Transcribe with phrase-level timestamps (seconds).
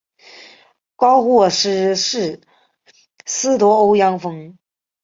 [0.95, 2.41] 高获师事
[3.27, 4.55] 司徒欧阳歙。